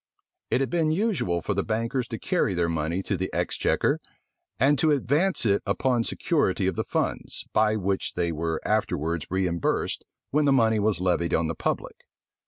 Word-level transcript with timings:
It 0.49 0.61
had 0.61 0.71
been 0.71 0.89
usual 0.91 1.43
for 1.43 1.53
the 1.53 1.61
bankers 1.61 2.07
to 2.07 2.17
carry 2.17 2.55
their 2.55 2.67
money 2.67 3.03
to 3.03 3.15
the 3.15 3.31
exchequer, 3.31 3.99
and 4.59 4.79
to 4.79 4.89
advance 4.89 5.45
it 5.45 5.61
upon 5.63 6.03
security 6.05 6.65
of 6.65 6.75
the 6.75 6.83
funds, 6.83 7.45
by 7.53 7.75
which 7.75 8.15
they 8.15 8.31
were 8.31 8.59
afterwards 8.65 9.27
reimbursed 9.29 10.03
when 10.31 10.45
the 10.45 10.51
money 10.53 10.79
was 10.79 11.01
levied 11.01 11.35
on 11.35 11.45
the 11.45 11.53
public. 11.53 11.97